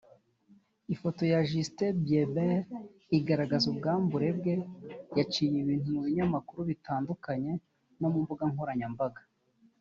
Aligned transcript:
Ifoto 0.93 1.21
ya 1.31 1.39
Justin 1.49 1.93
Bieber 2.05 2.59
igaragaza 3.17 3.65
ubwambure 3.71 4.27
bwe 4.37 4.53
yaciye 5.17 5.55
ibintu 5.63 5.87
mu 5.95 6.01
binyamakuru 6.07 6.61
bitandukanye 6.71 7.51
no 7.99 8.07
ku 8.11 8.17
mbuga 8.23 8.43
nkoranyambaga 8.53 9.21